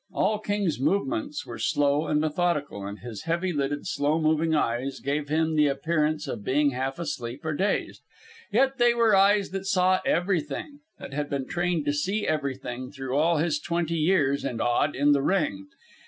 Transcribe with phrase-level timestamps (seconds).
[0.11, 5.29] All King's movements were slow and methodical, and his heavy lidded, slow moving eyes gave
[5.29, 8.01] him the appearance of being half asleep or dazed.
[8.51, 13.15] Yet they were eyes that saw everything, that had been trained to see everything through
[13.15, 15.67] all his twenty years and odd in the ring.